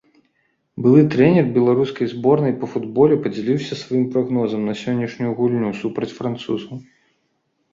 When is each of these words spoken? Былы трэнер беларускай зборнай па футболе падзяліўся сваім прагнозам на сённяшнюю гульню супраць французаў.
Былы 0.83 1.01
трэнер 1.15 1.45
беларускай 1.57 2.07
зборнай 2.13 2.55
па 2.63 2.69
футболе 2.73 3.17
падзяліўся 3.25 3.77
сваім 3.83 4.09
прагнозам 4.17 4.61
на 4.71 4.75
сённяшнюю 4.83 5.31
гульню 5.43 5.71
супраць 5.83 6.13
французаў. 6.19 6.77